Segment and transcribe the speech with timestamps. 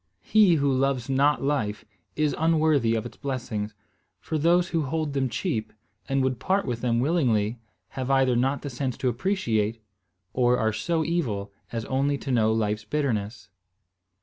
[0.23, 3.75] He who loves not life is unworthy of its blessings;
[4.19, 5.71] for those who hold them cheap,
[6.09, 9.79] and would part with them willingly, have either not the sense to appreciate,
[10.33, 13.49] or are so evil as only to know life's bitterness.